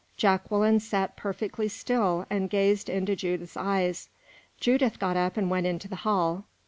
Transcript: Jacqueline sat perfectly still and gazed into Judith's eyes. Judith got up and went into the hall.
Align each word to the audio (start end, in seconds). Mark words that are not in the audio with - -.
Jacqueline 0.17 0.79
sat 0.79 1.15
perfectly 1.15 1.67
still 1.67 2.25
and 2.27 2.49
gazed 2.49 2.89
into 2.89 3.15
Judith's 3.15 3.55
eyes. 3.55 4.09
Judith 4.59 4.97
got 4.97 5.15
up 5.15 5.37
and 5.37 5.47
went 5.47 5.67
into 5.67 5.87
the 5.87 5.97
hall. 5.97 6.45